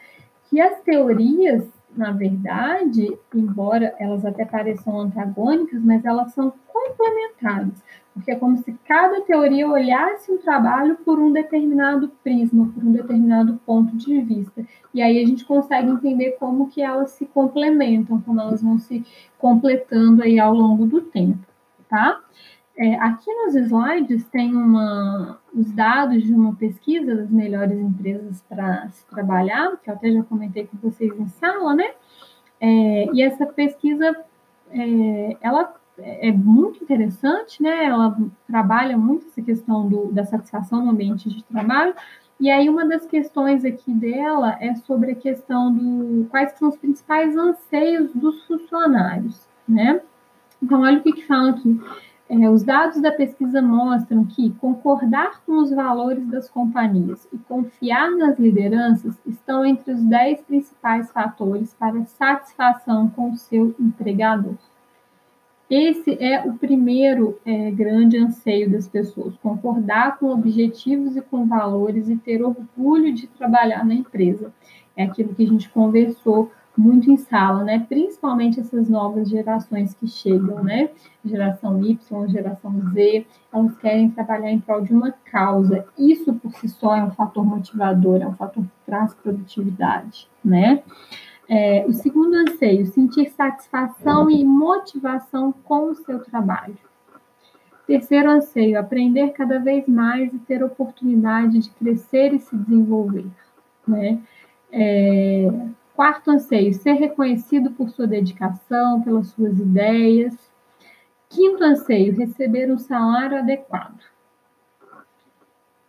que 0.49 0.59
as 0.59 0.81
teorias 0.81 1.67
na 1.95 2.11
verdade, 2.11 3.17
embora 3.33 3.95
elas 3.99 4.25
até 4.25 4.45
pareçam 4.45 4.99
antagônicas, 4.99 5.83
mas 5.83 6.05
elas 6.05 6.31
são 6.33 6.53
complementares, 6.67 7.83
porque 8.13 8.31
é 8.31 8.35
como 8.35 8.57
se 8.57 8.73
cada 8.85 9.21
teoria 9.21 9.67
olhasse 9.67 10.31
o 10.31 10.37
trabalho 10.37 10.97
por 11.03 11.19
um 11.19 11.31
determinado 11.31 12.09
prisma, 12.23 12.71
por 12.73 12.83
um 12.83 12.91
determinado 12.91 13.59
ponto 13.65 13.95
de 13.95 14.21
vista. 14.21 14.65
E 14.93 15.01
aí 15.01 15.21
a 15.21 15.25
gente 15.25 15.45
consegue 15.45 15.89
entender 15.89 16.37
como 16.39 16.69
que 16.69 16.81
elas 16.81 17.11
se 17.11 17.25
complementam, 17.25 18.21
como 18.21 18.39
elas 18.39 18.61
vão 18.61 18.77
se 18.77 19.05
completando 19.37 20.23
aí 20.23 20.39
ao 20.39 20.53
longo 20.53 20.85
do 20.85 21.01
tempo, 21.01 21.39
tá? 21.89 22.21
É, 22.81 22.95
aqui 22.95 23.29
nos 23.33 23.55
slides 23.55 24.25
tem 24.29 24.55
uma, 24.55 25.37
os 25.53 25.69
dados 25.73 26.23
de 26.23 26.33
uma 26.33 26.55
pesquisa 26.55 27.13
das 27.13 27.29
melhores 27.29 27.77
empresas 27.77 28.41
para 28.47 28.87
se 28.87 29.05
trabalhar, 29.07 29.75
que 29.83 29.89
eu 29.89 29.95
até 29.95 30.09
já 30.09 30.23
comentei 30.23 30.65
com 30.65 30.77
vocês 30.77 31.11
em 31.19 31.27
sala, 31.27 31.75
né? 31.75 31.91
É, 32.57 33.09
e 33.13 33.21
essa 33.21 33.45
pesquisa, 33.45 34.15
é, 34.71 35.37
ela 35.41 35.75
é 35.97 36.31
muito 36.31 36.81
interessante, 36.81 37.61
né? 37.61 37.83
Ela 37.83 38.17
trabalha 38.47 38.97
muito 38.97 39.27
essa 39.27 39.41
questão 39.41 39.85
do, 39.85 40.09
da 40.13 40.23
satisfação 40.23 40.85
no 40.85 40.91
ambiente 40.91 41.27
de 41.27 41.43
trabalho. 41.43 41.93
E 42.39 42.49
aí 42.49 42.69
uma 42.69 42.87
das 42.87 43.05
questões 43.05 43.65
aqui 43.65 43.91
dela 43.91 44.57
é 44.61 44.73
sobre 44.75 45.11
a 45.11 45.15
questão 45.15 45.73
do 45.73 46.25
quais 46.29 46.53
são 46.53 46.69
os 46.69 46.77
principais 46.77 47.35
anseios 47.35 48.13
dos 48.13 48.45
funcionários, 48.45 49.45
né? 49.67 50.01
Então 50.63 50.79
olha 50.79 50.99
o 50.99 51.03
que, 51.03 51.11
que 51.11 51.27
fala 51.27 51.49
aqui. 51.49 51.77
É, 52.31 52.47
os 52.47 52.61
dados 52.61 53.01
da 53.01 53.11
pesquisa 53.11 53.59
mostram 53.59 54.23
que 54.23 54.51
concordar 54.61 55.41
com 55.43 55.63
os 55.63 55.71
valores 55.71 56.27
das 56.27 56.47
companhias 56.47 57.27
e 57.33 57.37
confiar 57.39 58.11
nas 58.11 58.37
lideranças 58.37 59.17
estão 59.25 59.65
entre 59.65 59.93
os 59.93 60.03
10 60.03 60.41
principais 60.41 61.11
fatores 61.11 61.73
para 61.73 62.05
satisfação 62.05 63.09
com 63.09 63.31
o 63.31 63.35
seu 63.35 63.73
empregador. 63.79 64.53
Esse 65.67 66.23
é 66.23 66.41
o 66.47 66.53
primeiro 66.53 67.39
é, 67.43 67.71
grande 67.71 68.17
anseio 68.17 68.69
das 68.69 68.87
pessoas: 68.87 69.35
concordar 69.37 70.19
com 70.19 70.27
objetivos 70.27 71.15
e 71.15 71.21
com 71.21 71.47
valores 71.47 72.09
e 72.09 72.15
ter 72.15 72.43
orgulho 72.43 73.11
de 73.11 73.25
trabalhar 73.25 73.83
na 73.83 73.95
empresa. 73.95 74.53
É 74.95 75.03
aquilo 75.03 75.33
que 75.33 75.43
a 75.43 75.47
gente 75.47 75.67
conversou 75.69 76.51
muito 76.79 77.11
em 77.11 77.17
sala, 77.17 77.63
né? 77.63 77.85
Principalmente 77.89 78.59
essas 78.59 78.89
novas 78.89 79.29
gerações 79.29 79.93
que 79.93 80.07
chegam, 80.07 80.63
né? 80.63 80.89
Geração 81.25 81.83
Y, 81.83 82.27
geração 82.29 82.73
Z, 82.93 83.27
elas 83.53 83.77
querem 83.77 84.09
trabalhar 84.09 84.49
em 84.49 84.59
prol 84.61 84.81
de 84.81 84.93
uma 84.93 85.11
causa. 85.11 85.85
Isso 85.97 86.33
por 86.35 86.53
si 86.53 86.69
só 86.69 86.95
é 86.95 87.03
um 87.03 87.11
fator 87.11 87.45
motivador, 87.45 88.21
é 88.21 88.27
um 88.27 88.33
fator 88.33 88.63
que 88.63 88.69
traz 88.85 89.13
produtividade, 89.13 90.29
né? 90.43 90.81
É, 91.49 91.85
o 91.85 91.91
segundo 91.91 92.33
anseio, 92.35 92.85
sentir 92.85 93.29
satisfação 93.31 94.29
e 94.29 94.45
motivação 94.45 95.51
com 95.51 95.89
o 95.89 95.95
seu 95.95 96.19
trabalho. 96.19 96.77
Terceiro 97.85 98.29
anseio, 98.29 98.79
aprender 98.79 99.31
cada 99.31 99.59
vez 99.59 99.85
mais 99.87 100.31
e 100.31 100.37
ter 100.39 100.63
oportunidade 100.63 101.59
de 101.59 101.69
crescer 101.71 102.33
e 102.33 102.39
se 102.39 102.55
desenvolver, 102.55 103.25
né? 103.85 104.19
É, 104.71 105.49
Quarto 105.99 106.31
anseio, 106.31 106.73
ser 106.73 106.93
reconhecido 106.93 107.71
por 107.71 107.89
sua 107.89 108.07
dedicação, 108.07 109.01
pelas 109.01 109.27
suas 109.27 109.59
ideias. 109.59 110.33
Quinto 111.27 111.61
anseio, 111.61 112.15
receber 112.15 112.71
um 112.71 112.77
salário 112.77 113.37
adequado. 113.37 113.99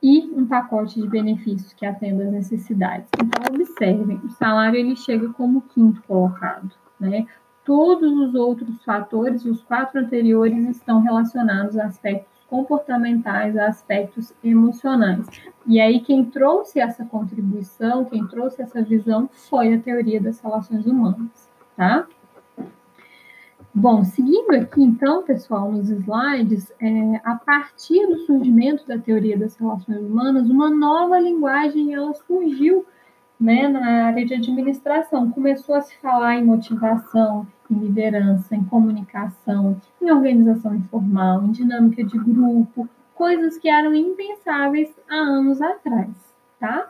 E 0.02 0.28
um 0.34 0.44
pacote 0.48 1.00
de 1.00 1.06
benefícios 1.06 1.72
que 1.74 1.86
atenda 1.86 2.24
às 2.24 2.32
necessidades. 2.32 3.08
Então, 3.22 3.54
observem, 3.54 4.16
o 4.24 4.30
salário 4.30 4.80
ele 4.80 4.96
chega 4.96 5.28
como 5.28 5.62
quinto 5.62 6.02
colocado, 6.02 6.74
né? 6.98 7.24
Todos 7.64 8.12
os 8.12 8.34
outros 8.34 8.82
fatores, 8.82 9.44
os 9.44 9.62
quatro 9.62 10.00
anteriores, 10.00 10.66
estão 10.70 11.02
relacionados 11.02 11.78
a 11.78 11.84
aspectos 11.84 12.39
comportamentais 12.50 13.56
a 13.56 13.68
aspectos 13.68 14.34
emocionais. 14.42 15.24
E 15.66 15.80
aí, 15.80 16.00
quem 16.00 16.24
trouxe 16.24 16.80
essa 16.80 17.04
contribuição, 17.04 18.04
quem 18.04 18.26
trouxe 18.26 18.60
essa 18.60 18.82
visão, 18.82 19.30
foi 19.32 19.72
a 19.72 19.78
teoria 19.78 20.20
das 20.20 20.40
relações 20.40 20.84
humanas, 20.84 21.48
tá? 21.76 22.06
Bom, 23.72 24.02
seguindo 24.02 24.50
aqui, 24.50 24.82
então, 24.82 25.22
pessoal, 25.22 25.70
nos 25.70 25.88
slides, 25.88 26.72
é, 26.80 27.20
a 27.22 27.36
partir 27.36 28.04
do 28.08 28.18
surgimento 28.26 28.84
da 28.84 28.98
teoria 28.98 29.38
das 29.38 29.54
relações 29.54 30.00
humanas, 30.00 30.50
uma 30.50 30.68
nova 30.68 31.20
linguagem 31.20 31.94
ela 31.94 32.12
surgiu 32.12 32.84
né, 33.38 33.68
na 33.68 34.06
área 34.06 34.26
de 34.26 34.34
administração. 34.34 35.30
Começou 35.30 35.76
a 35.76 35.82
se 35.82 35.96
falar 35.98 36.34
em 36.34 36.44
motivação, 36.44 37.46
em 37.70 37.78
liderança, 37.78 38.54
em 38.54 38.64
comunicação, 38.64 39.80
em 40.00 40.10
organização 40.10 40.74
informal, 40.74 41.44
em 41.44 41.52
dinâmica 41.52 42.02
de 42.02 42.18
grupo, 42.18 42.88
coisas 43.14 43.58
que 43.58 43.68
eram 43.68 43.94
impensáveis 43.94 44.90
há 45.08 45.14
anos 45.14 45.60
atrás, 45.60 46.10
tá? 46.58 46.88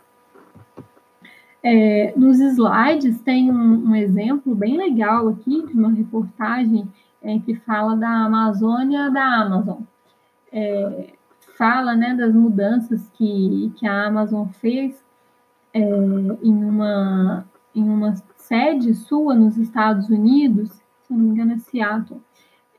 É, 1.62 2.14
nos 2.16 2.40
slides 2.40 3.20
tem 3.20 3.50
um, 3.50 3.90
um, 3.90 3.94
exemplo 3.94 4.54
bem 4.54 4.78
legal 4.78 5.28
aqui 5.28 5.66
de 5.66 5.74
uma 5.74 5.90
reportagem 5.90 6.88
é, 7.22 7.38
que 7.38 7.54
fala 7.54 7.94
da 7.96 8.08
Amazônia 8.08 9.10
da 9.10 9.22
Amazon. 9.22 9.82
É, 10.50 11.12
fala 11.58 11.94
né, 11.94 12.14
das 12.14 12.34
mudanças 12.34 13.06
que, 13.10 13.70
que 13.76 13.86
a 13.86 14.06
Amazon 14.06 14.46
fez 14.48 15.04
é, 15.74 15.80
em, 15.80 16.64
uma, 16.64 17.44
em 17.74 17.82
uma 17.82 18.14
sede 18.50 18.92
sua 18.94 19.32
nos 19.32 19.56
Estados 19.56 20.08
Unidos, 20.08 20.70
se 21.02 21.12
não 21.12 21.20
me 21.20 21.28
engano 21.28 21.52
é 21.52 21.58
Seattle, 21.58 22.20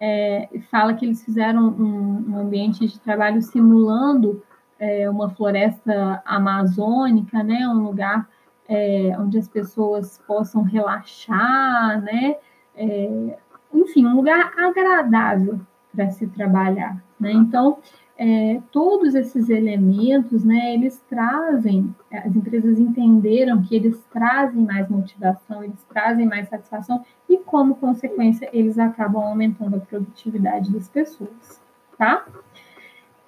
é, 0.01 0.49
fala 0.69 0.93
que 0.93 1.05
eles 1.05 1.23
fizeram 1.23 1.69
um, 1.69 2.31
um 2.31 2.37
ambiente 2.39 2.85
de 2.85 2.99
trabalho 2.99 3.41
simulando 3.41 4.43
é, 4.77 5.09
uma 5.09 5.29
floresta 5.29 6.21
amazônica, 6.25 7.41
né, 7.41 7.65
um 7.69 7.83
lugar 7.83 8.27
é, 8.67 9.15
onde 9.17 9.37
as 9.37 9.47
pessoas 9.47 10.21
possam 10.27 10.61
relaxar, 10.61 12.01
né, 12.01 12.35
é, 12.75 13.39
enfim, 13.73 14.05
um 14.05 14.17
lugar 14.17 14.51
agradável 14.57 15.57
para 15.95 16.09
se 16.09 16.27
trabalhar, 16.27 17.01
né? 17.19 17.31
Então, 17.31 17.77
é, 18.23 18.61
todos 18.71 19.15
esses 19.15 19.49
elementos, 19.49 20.43
né, 20.43 20.75
eles 20.75 21.03
trazem, 21.09 21.95
as 22.11 22.35
empresas 22.35 22.79
entenderam 22.79 23.63
que 23.63 23.75
eles 23.75 23.99
trazem 24.13 24.63
mais 24.63 24.87
motivação, 24.87 25.63
eles 25.63 25.83
trazem 25.89 26.27
mais 26.27 26.47
satisfação 26.47 27.03
e, 27.27 27.39
como 27.39 27.73
consequência, 27.73 28.47
eles 28.53 28.77
acabam 28.77 29.23
aumentando 29.23 29.77
a 29.77 29.79
produtividade 29.79 30.71
das 30.71 30.87
pessoas, 30.87 31.59
tá? 31.97 32.23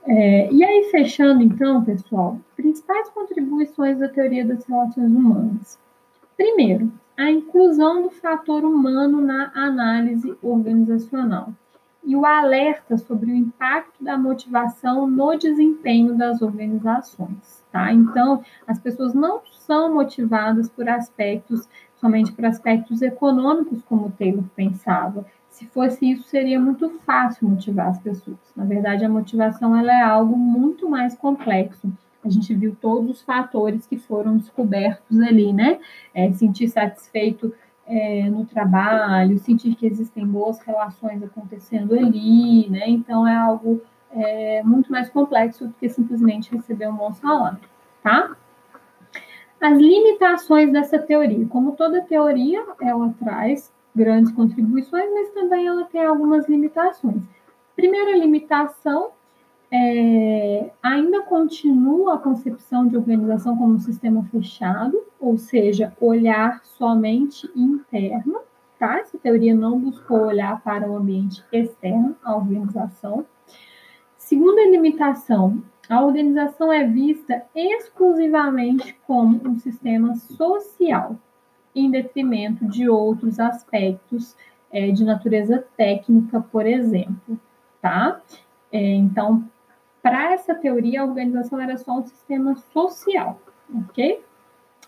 É, 0.05 0.51
e 0.51 0.63
aí, 0.63 0.83
fechando 0.91 1.41
então, 1.41 1.83
pessoal, 1.83 2.39
principais 2.55 3.09
contribuições 3.09 3.97
da 3.97 4.07
teoria 4.07 4.45
das 4.45 4.63
relações 4.63 5.11
humanas. 5.11 5.79
Primeiro, 6.37 6.91
a 7.17 7.31
inclusão 7.31 8.03
do 8.03 8.11
fator 8.11 8.63
humano 8.63 9.19
na 9.19 9.51
análise 9.55 10.37
organizacional 10.43 11.51
e 12.05 12.15
o 12.15 12.25
alerta 12.25 12.97
sobre 12.97 13.31
o 13.31 13.35
impacto 13.35 14.03
da 14.03 14.17
motivação 14.17 15.07
no 15.07 15.35
desempenho 15.35 16.17
das 16.17 16.41
organizações, 16.41 17.63
tá? 17.71 17.93
Então, 17.93 18.43
as 18.67 18.77
pessoas 18.77 19.13
não 19.13 19.41
são 19.51 19.93
motivadas 19.93 20.69
por 20.69 20.87
aspectos, 20.89 21.67
somente 21.95 22.31
por 22.31 22.45
aspectos 22.45 23.01
econômicos, 23.01 23.81
como 23.83 24.07
o 24.07 24.11
Taylor 24.11 24.43
pensava. 24.55 25.25
Se 25.49 25.65
fosse 25.67 26.11
isso, 26.11 26.23
seria 26.23 26.59
muito 26.59 26.89
fácil 27.05 27.47
motivar 27.47 27.87
as 27.87 27.99
pessoas. 27.99 28.37
Na 28.55 28.65
verdade, 28.65 29.05
a 29.05 29.09
motivação 29.09 29.75
ela 29.77 29.93
é 29.93 30.01
algo 30.01 30.35
muito 30.35 30.89
mais 30.89 31.15
complexo. 31.15 31.91
A 32.25 32.29
gente 32.29 32.53
viu 32.53 32.75
todos 32.79 33.09
os 33.09 33.21
fatores 33.21 33.85
que 33.85 33.97
foram 33.97 34.37
descobertos 34.37 35.19
ali, 35.19 35.53
né? 35.53 35.79
É, 36.13 36.31
sentir 36.31 36.69
satisfeito 36.69 37.53
é, 37.85 38.29
no 38.29 38.45
trabalho, 38.45 39.37
sentir 39.39 39.75
que 39.75 39.85
existem 39.85 40.25
boas 40.25 40.59
relações 40.59 41.21
acontecendo 41.21 41.93
ali, 41.93 42.69
né? 42.69 42.87
Então 42.87 43.27
é 43.27 43.35
algo 43.35 43.81
é, 44.11 44.63
muito 44.63 44.91
mais 44.91 45.09
complexo 45.09 45.67
do 45.67 45.73
que 45.73 45.89
simplesmente 45.89 46.55
receber 46.55 46.87
um 46.87 46.95
bom 46.95 47.13
salário, 47.13 47.59
tá? 48.01 48.35
As 49.59 49.77
limitações 49.77 50.71
dessa 50.71 50.99
teoria. 50.99 51.47
Como 51.47 51.73
toda 51.73 52.01
teoria, 52.01 52.65
ela 52.81 53.13
traz 53.17 53.71
grandes 53.95 54.31
contribuições, 54.33 55.09
mas 55.13 55.29
também 55.29 55.67
ela 55.67 55.85
tem 55.85 56.03
algumas 56.03 56.47
limitações. 56.49 57.23
Primeira 57.75 58.17
limitação 58.17 59.11
é, 59.75 60.69
ainda 60.83 61.23
continua 61.23 62.13
a 62.13 62.19
concepção 62.19 62.87
de 62.87 62.95
organização 62.95 63.57
como 63.57 63.73
um 63.73 63.79
sistema 63.79 64.23
fechado, 64.25 65.03
ou 65.19 65.35
seja, 65.35 65.97
olhar 65.99 66.63
somente 66.63 67.49
interno, 67.55 68.41
tá? 68.77 68.99
Essa 68.99 69.17
teoria 69.17 69.55
não 69.55 69.79
buscou 69.79 70.27
olhar 70.27 70.61
para 70.61 70.87
o 70.87 70.95
ambiente 70.95 71.43
externo, 71.51 72.15
a 72.23 72.35
organização. 72.35 73.25
Segunda 74.15 74.63
limitação, 74.69 75.63
a 75.89 76.05
organização 76.05 76.71
é 76.71 76.85
vista 76.85 77.43
exclusivamente 77.55 78.95
como 79.07 79.41
um 79.43 79.57
sistema 79.57 80.13
social, 80.13 81.15
em 81.73 81.89
detrimento 81.89 82.67
de 82.67 82.87
outros 82.87 83.39
aspectos 83.39 84.37
é, 84.71 84.91
de 84.91 85.03
natureza 85.03 85.65
técnica, 85.75 86.39
por 86.39 86.67
exemplo, 86.67 87.39
tá? 87.81 88.21
É, 88.71 88.79
então, 88.79 89.43
para 90.03 90.33
essa 90.33 90.53
teoria, 90.53 91.01
a 91.01 91.05
organização 91.05 91.61
era 91.61 91.77
só 91.77 91.99
um 91.99 92.05
sistema 92.05 92.57
social, 92.73 93.39
ok? 93.73 94.21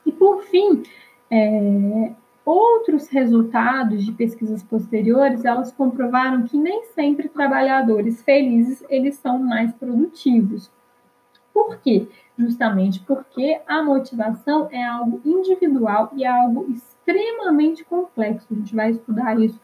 E 0.05 0.11
por 0.11 0.43
fim, 0.43 0.83
é, 1.31 2.11
outros 2.43 3.07
resultados 3.07 4.05
de 4.05 4.11
pesquisas 4.11 4.61
posteriores, 4.61 5.45
elas 5.45 5.71
comprovaram 5.71 6.43
que 6.43 6.57
nem 6.57 6.83
sempre 6.93 7.29
trabalhadores 7.29 8.21
felizes 8.23 8.83
eles 8.89 9.15
são 9.15 9.39
mais 9.39 9.73
produtivos. 9.73 10.69
Por 11.53 11.77
quê? 11.77 12.09
Justamente 12.37 12.99
porque 12.99 13.61
a 13.65 13.81
motivação 13.81 14.67
é 14.69 14.83
algo 14.83 15.21
individual 15.23 16.11
e 16.13 16.25
é 16.25 16.27
algo 16.27 16.69
extremamente 16.69 17.85
complexo. 17.85 18.47
A 18.51 18.55
gente 18.55 18.75
vai 18.75 18.91
estudar 18.91 19.39
isso 19.39 19.59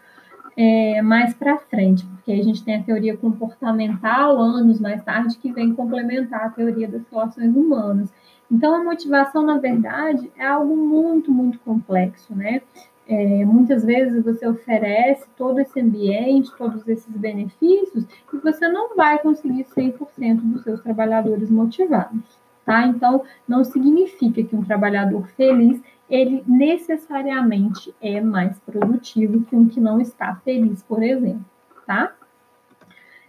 é, 0.56 1.02
mais 1.02 1.34
para 1.34 1.58
frente, 1.58 2.06
porque 2.06 2.32
a 2.32 2.44
gente 2.44 2.64
tem 2.64 2.76
a 2.76 2.84
teoria 2.84 3.16
comportamental 3.16 4.38
anos 4.40 4.80
mais 4.80 5.04
tarde 5.04 5.38
que 5.38 5.52
vem 5.52 5.74
complementar 5.74 6.46
a 6.46 6.50
teoria 6.50 6.88
das 6.88 7.02
relações 7.10 7.56
humanas. 7.56 8.10
Então, 8.52 8.76
a 8.76 8.84
motivação, 8.84 9.46
na 9.46 9.58
verdade, 9.58 10.30
é 10.38 10.46
algo 10.46 10.76
muito, 10.76 11.32
muito 11.32 11.58
complexo, 11.60 12.36
né? 12.36 12.62
É, 13.08 13.46
muitas 13.46 13.84
vezes 13.84 14.24
você 14.24 14.48
oferece 14.48 15.26
todo 15.38 15.60
esse 15.60 15.80
ambiente, 15.80 16.52
todos 16.58 16.88
esses 16.88 17.16
benefícios, 17.16 18.06
e 18.34 18.38
você 18.38 18.68
não 18.68 18.96
vai 18.96 19.20
conseguir 19.20 19.66
100% 19.66 20.42
dos 20.42 20.64
seus 20.64 20.82
trabalhadores 20.82 21.50
motivados, 21.50 22.22
tá? 22.66 22.86
Então, 22.88 23.24
não 23.48 23.64
significa 23.64 24.44
que 24.44 24.56
um 24.56 24.64
trabalhador 24.64 25.28
feliz 25.36 25.82
ele 26.12 26.44
necessariamente 26.46 27.96
é 28.02 28.20
mais 28.20 28.60
produtivo 28.60 29.44
que 29.46 29.56
um 29.56 29.68
que 29.68 29.80
não 29.80 30.02
está 30.02 30.36
feliz, 30.44 30.84
por 30.84 31.02
exemplo, 31.02 31.46
tá? 31.88 32.14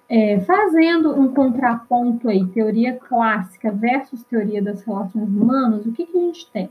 É, 0.09 0.41
fazendo 0.41 1.19
um 1.19 1.33
contraponto 1.33 2.29
aí, 2.29 2.45
teoria 2.49 2.99
clássica 2.99 3.71
versus 3.71 4.25
teoria 4.25 4.61
das 4.61 4.83
relações 4.83 5.29
humanas, 5.29 5.87
o 5.87 5.93
que, 5.93 6.05
que 6.05 6.19
a 6.19 6.21
gente 6.21 6.51
tem? 6.51 6.69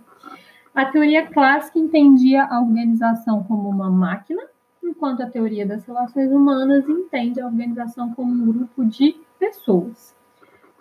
A 0.75 0.86
teoria 0.86 1.25
clássica 1.25 1.80
entendia 1.80 2.44
a 2.44 2.62
organização 2.62 3.44
como 3.44 3.70
uma 3.70 3.89
máquina, 3.89 4.44
enquanto 4.84 5.24
a 5.24 5.30
teoria 5.30 5.65
das 5.65 5.86
relações 5.86 6.30
humanas 6.30 6.88
entende 6.88 7.39
a 7.39 7.46
organização 7.46 8.13
como 8.13 8.32
um 8.32 8.51
grupo 8.51 8.84
de 8.86 9.15
pessoas. 9.39 10.13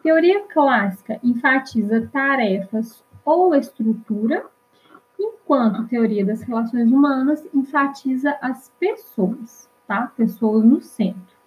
Teoria 0.03 0.43
clássica 0.49 1.21
enfatiza 1.23 2.09
tarefas 2.13 3.05
ou 3.25 3.55
estrutura, 3.55 4.45
enquanto 5.21 5.87
teoria 5.87 6.25
das 6.25 6.43
relações 6.43 6.91
humanas 6.91 7.47
enfatiza 7.55 8.37
as 8.41 8.73
pessoas, 8.81 9.69
tá? 9.87 10.11
Pessoas 10.17 10.65
no 10.65 10.81
centro. 10.81 11.39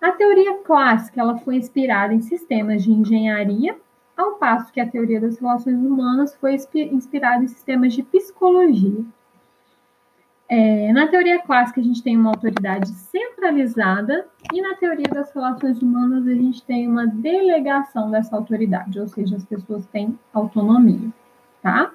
A 0.00 0.12
teoria 0.12 0.58
clássica 0.58 1.20
ela 1.20 1.36
foi 1.38 1.56
inspirada 1.56 2.14
em 2.14 2.20
sistemas 2.20 2.84
de 2.84 2.92
engenharia, 2.92 3.76
ao 4.16 4.34
passo 4.34 4.72
que 4.72 4.80
a 4.80 4.88
teoria 4.88 5.20
das 5.20 5.38
relações 5.38 5.76
humanas 5.76 6.34
foi 6.36 6.56
inspirada 6.92 7.44
em 7.44 7.48
sistemas 7.48 7.92
de 7.92 8.02
psicologia. 8.02 9.04
É, 10.48 10.92
na 10.92 11.08
teoria 11.08 11.40
clássica, 11.40 11.80
a 11.80 11.84
gente 11.84 12.02
tem 12.02 12.16
uma 12.16 12.30
autoridade 12.30 12.88
centralizada, 12.88 14.26
e 14.52 14.62
na 14.62 14.76
teoria 14.76 15.08
das 15.12 15.32
relações 15.32 15.82
humanas, 15.82 16.26
a 16.26 16.34
gente 16.34 16.62
tem 16.62 16.86
uma 16.86 17.06
delegação 17.06 18.10
dessa 18.10 18.36
autoridade, 18.36 19.00
ou 19.00 19.08
seja, 19.08 19.36
as 19.36 19.44
pessoas 19.44 19.84
têm 19.86 20.16
autonomia, 20.32 21.10
tá? 21.60 21.90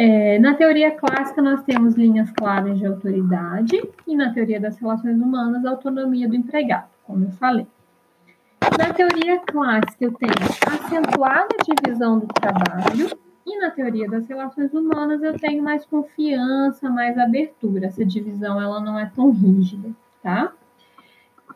É, 0.00 0.38
na 0.38 0.54
teoria 0.54 0.92
clássica, 0.92 1.42
nós 1.42 1.60
temos 1.64 1.96
linhas 1.96 2.30
claras 2.30 2.78
de 2.78 2.86
autoridade, 2.86 3.82
e 4.06 4.14
na 4.14 4.32
teoria 4.32 4.60
das 4.60 4.78
relações 4.78 5.20
humanas, 5.20 5.64
a 5.64 5.70
autonomia 5.70 6.28
do 6.28 6.36
empregado, 6.36 6.86
como 7.04 7.24
eu 7.24 7.32
falei. 7.32 7.66
Na 8.78 8.94
teoria 8.94 9.40
clássica, 9.40 10.04
eu 10.04 10.12
tenho 10.12 10.32
acentuada 10.68 11.48
divisão 11.64 12.20
do 12.20 12.28
trabalho, 12.28 13.10
e 13.44 13.58
na 13.58 13.70
teoria 13.72 14.08
das 14.08 14.28
relações 14.28 14.72
humanas, 14.72 15.20
eu 15.20 15.36
tenho 15.36 15.64
mais 15.64 15.84
confiança, 15.84 16.88
mais 16.88 17.18
abertura. 17.18 17.86
Essa 17.86 18.04
divisão 18.04 18.62
ela 18.62 18.78
não 18.78 18.96
é 18.96 19.10
tão 19.16 19.32
rígida, 19.32 19.90
tá? 20.22 20.52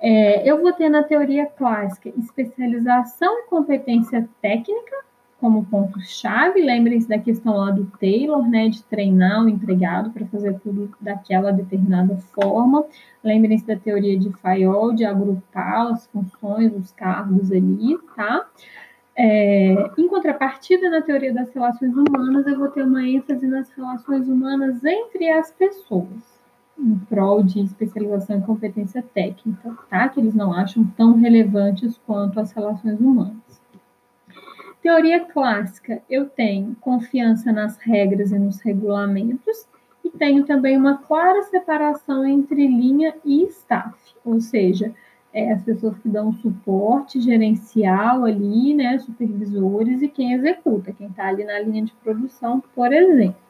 É, 0.01 0.51
eu 0.51 0.61
vou 0.61 0.73
ter 0.73 0.88
na 0.88 1.05
teoria 1.05 1.47
clássica 1.47 2.09
especialização 2.19 3.38
e 3.38 3.43
competência 3.45 4.29
técnica, 4.40 4.97
como 5.42 5.66
ponto-chave. 5.66 6.62
Lembrem-se 6.62 7.09
da 7.09 7.18
questão 7.18 7.57
lá 7.57 7.72
do 7.72 7.85
Taylor, 8.00 8.48
né, 8.48 8.68
de 8.68 8.81
treinar 8.85 9.42
o 9.42 9.48
empregado 9.48 10.11
para 10.11 10.24
fazer 10.26 10.57
tudo 10.61 10.88
daquela 11.00 11.50
determinada 11.50 12.16
forma. 12.33 12.85
Lembrem-se 13.24 13.66
da 13.66 13.76
teoria 13.76 14.16
de 14.16 14.31
Fayol, 14.35 14.94
de 14.94 15.05
agrupar 15.05 15.88
as 15.88 16.07
funções, 16.07 16.72
os 16.76 16.92
cargos 16.92 17.50
ali, 17.50 17.98
tá? 18.14 18.46
É, 19.18 19.90
em 19.98 20.09
contrapartida, 20.09 20.88
na 20.88 21.02
teoria 21.02 21.35
das 21.35 21.52
relações 21.52 21.92
humanas, 21.92 22.46
eu 22.46 22.57
vou 22.57 22.68
ter 22.68 22.85
uma 22.85 23.02
ênfase 23.02 23.46
nas 23.46 23.68
relações 23.70 24.28
humanas 24.28 24.83
entre 24.85 25.28
as 25.28 25.50
pessoas, 25.50 26.40
em 26.78 26.94
prol 27.11 27.42
de 27.42 27.61
especialização 27.61 28.38
e 28.38 28.42
competência 28.42 29.02
técnica, 29.02 29.76
tá? 29.90 30.09
Que 30.09 30.20
eles 30.20 30.35
não 30.35 30.52
acham 30.52 30.85
tão 30.96 31.18
relevantes 31.18 32.00
quanto 32.07 32.38
as 32.38 32.52
relações 32.52 33.00
humanas. 33.00 33.62
Teoria 34.83 35.21
clássica, 35.21 36.03
eu 36.11 36.29
tenho 36.29 36.77
confiança 36.81 37.53
nas 37.53 37.77
regras 37.77 38.33
e 38.33 38.38
nos 38.38 38.61
regulamentos, 38.61 39.68
e 40.05 40.11
tenho 40.11 40.45
também 40.45 40.77
uma 40.77 40.99
clara 40.99 41.40
separação 41.45 42.27
entre 42.27 42.66
linha 42.66 43.14
e 43.25 43.45
staff, 43.45 43.97
ou 44.25 44.40
seja, 44.40 44.92
é, 45.33 45.53
as 45.53 45.62
pessoas 45.62 45.97
que 45.99 46.09
dão 46.09 46.33
suporte 46.33 47.21
gerencial 47.21 48.25
ali, 48.25 48.75
né, 48.75 48.99
supervisores, 48.99 50.03
e 50.03 50.09
quem 50.09 50.33
executa, 50.33 50.92
quem 50.92 51.07
está 51.07 51.29
ali 51.29 51.45
na 51.45 51.61
linha 51.61 51.85
de 51.85 51.92
produção, 52.03 52.61
por 52.75 52.92
exemplo. 52.92 53.40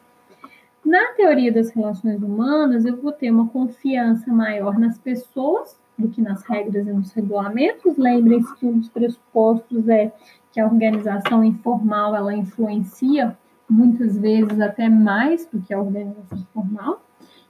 Na 0.85 1.15
teoria 1.15 1.51
das 1.51 1.71
relações 1.71 2.23
humanas, 2.23 2.85
eu 2.85 3.01
vou 3.01 3.11
ter 3.11 3.31
uma 3.31 3.49
confiança 3.49 4.31
maior 4.31 4.79
nas 4.79 4.99
pessoas 4.99 5.81
do 6.03 6.09
que 6.09 6.21
nas 6.21 6.43
regras 6.43 6.87
e 6.87 6.93
nos 6.93 7.13
regulamentos. 7.13 7.97
Lembrem-se 7.97 8.55
que 8.57 8.67
um 8.67 8.79
dos 8.79 8.89
pressupostos 8.89 9.89
é 9.89 10.13
que 10.53 10.61
a 10.61 10.67
organização 10.67 11.43
informal 11.43 12.15
ela 12.15 12.35
influencia 12.35 13.37
muitas 13.69 14.19
vezes 14.19 14.61
até 14.61 14.89
mais 14.89 15.47
do 15.47 15.61
que 15.61 15.73
a 15.73 15.81
organização 15.81 16.47
formal. 16.53 17.03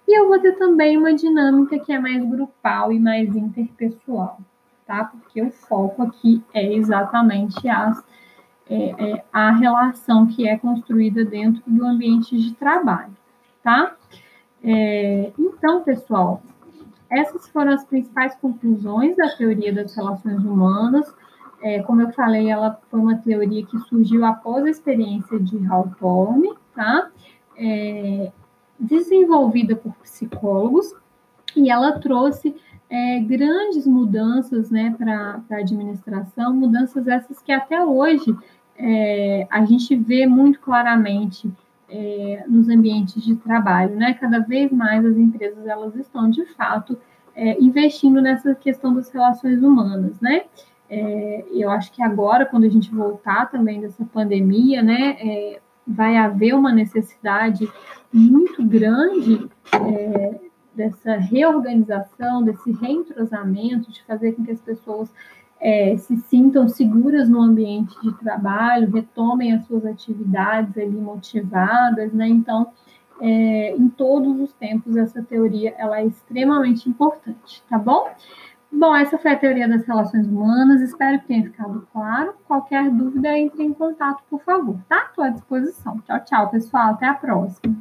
E 0.07 0.19
eu 0.19 0.29
vou 0.29 0.39
ter 0.39 0.53
também 0.53 0.97
uma 0.97 1.15
dinâmica 1.15 1.79
que 1.79 1.93
é 1.93 1.99
mais 1.99 2.25
grupal 2.25 2.93
e 2.93 2.99
mais 2.99 3.35
interpessoal, 3.35 4.39
tá? 4.87 5.05
Porque 5.05 5.43
o 5.43 5.51
foco 5.51 6.03
aqui 6.03 6.43
é 6.53 6.75
exatamente 6.75 7.69
as, 7.69 8.05
é, 8.69 9.13
é 9.13 9.25
a 9.33 9.53
relação 9.53 10.27
que 10.27 10.47
é 10.47 10.57
construída 10.59 11.25
dentro 11.25 11.63
do 11.67 11.85
ambiente 11.85 12.37
de 12.37 12.53
trabalho, 12.55 13.17
tá? 13.63 13.97
É, 14.63 15.33
então, 15.39 15.83
pessoal, 15.83 16.43
essas 17.13 17.47
foram 17.49 17.73
as 17.73 17.85
principais 17.85 18.35
conclusões 18.37 19.17
da 19.17 19.29
teoria 19.37 19.73
das 19.73 19.95
relações 19.95 20.43
humanas. 20.45 21.15
É, 21.63 21.83
como 21.83 22.01
eu 22.01 22.11
falei, 22.13 22.49
ela 22.49 22.81
foi 22.91 22.99
uma 22.99 23.19
teoria 23.19 23.65
que 23.65 23.79
surgiu 23.81 24.25
após 24.25 24.65
a 24.65 24.71
experiência 24.71 25.39
de 25.39 25.65
Hawthorne, 25.67 26.55
tá? 26.75 27.11
É, 27.57 28.33
desenvolvida 28.81 29.77
por 29.77 29.93
psicólogos, 29.97 30.93
e 31.55 31.71
ela 31.71 32.01
trouxe 32.01 32.57
é, 32.89 33.21
grandes 33.21 33.87
mudanças 33.87 34.71
né, 34.71 34.95
para 34.99 35.41
a 35.51 35.57
administração, 35.57 36.55
mudanças 36.55 37.07
essas 37.07 37.41
que 37.41 37.53
até 37.53 37.85
hoje 37.85 38.37
é, 38.77 39.47
a 39.51 39.65
gente 39.65 39.95
vê 39.95 40.27
muito 40.27 40.59
claramente 40.61 41.51
é, 41.93 42.45
nos 42.49 42.69
ambientes 42.71 43.23
de 43.23 43.37
trabalho, 43.37 43.95
né? 43.95 44.15
Cada 44.15 44.39
vez 44.39 44.73
mais 44.73 45.05
as 45.05 45.17
empresas 45.17 45.67
elas 45.67 45.95
estão 45.95 46.31
de 46.31 46.45
fato 46.55 46.99
é, 47.37 47.63
investindo 47.63 48.21
nessa 48.23 48.55
questão 48.55 48.95
das 48.95 49.11
relações 49.11 49.63
humanas, 49.63 50.19
né? 50.19 50.45
É, 50.89 51.45
eu 51.51 51.71
acho 51.71 51.93
que 51.93 52.03
agora, 52.03 52.47
quando 52.47 52.65
a 52.65 52.69
gente 52.69 52.91
voltar 52.91 53.51
também 53.51 53.81
dessa 53.81 54.05
pandemia, 54.05 54.83
né, 54.83 55.17
é, 55.21 55.61
vai 55.87 56.19
haver 56.19 56.55
uma 56.55 56.71
necessidade 56.71 57.67
muito 58.13 58.63
grande 58.63 59.49
é, 59.73 60.41
dessa 60.75 61.17
reorganização, 61.17 62.43
desse 62.43 62.73
reentrosamento, 62.73 63.91
de 63.91 64.03
fazer 64.05 64.33
com 64.33 64.45
que 64.45 64.51
as 64.51 64.61
pessoas 64.61 65.11
é, 65.63 65.97
se 65.97 66.17
sintam 66.17 66.69
seguras 66.69 67.29
no 67.29 67.41
ambiente 67.41 67.95
de 68.03 68.13
trabalho, 68.19 68.91
retomem 68.91 69.53
as 69.53 69.65
suas 69.67 69.87
atividades 69.87 70.77
ali 70.77 70.91
motivadas, 70.91 72.13
né? 72.13 72.27
Então, 72.27 72.67
é, 73.21 73.77
em 73.77 73.89
todos 73.89 74.41
os 74.41 74.53
tempos, 74.55 74.97
essa 74.97 75.23
teoria 75.23 75.73
ela 75.79 76.01
é 76.01 76.07
extremamente 76.07 76.89
importante, 76.89 77.63
tá 77.71 77.79
bom? 77.79 78.11
Bom, 78.73 78.97
essa 78.97 79.19
foi 79.19 79.33
a 79.33 79.39
teoria 79.39 79.69
das 79.69 79.87
relações 79.87 80.27
humanas. 80.27 80.81
Espero 80.81 81.21
que 81.21 81.27
tenha 81.27 81.45
ficado 81.45 81.87
claro. 81.93 82.35
Qualquer 82.49 82.91
dúvida, 82.91 83.39
entre 83.39 83.63
em 83.63 83.73
contato, 83.73 84.23
por 84.29 84.43
favor, 84.43 84.77
tá? 84.89 85.07
Estou 85.11 85.25
à 85.25 85.29
disposição. 85.29 86.01
Tchau, 86.01 86.25
tchau, 86.25 86.51
pessoal. 86.51 86.91
Até 86.95 87.07
a 87.07 87.15
próxima. 87.15 87.71